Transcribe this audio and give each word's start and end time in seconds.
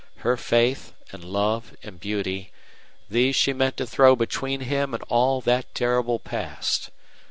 Her 0.25 0.35
faith 0.35 0.93
and 1.11 1.23
love 1.23 1.75
and 1.83 1.99
beauty 1.99 2.51
these 3.07 3.35
she 3.35 3.53
meant 3.53 3.77
to 3.77 3.85
throw 3.85 4.15
between 4.15 4.61
him 4.61 4.95
and 4.95 5.03
all 5.09 5.41
that 5.41 5.75
terrible 5.75 6.17
past. 6.17 6.89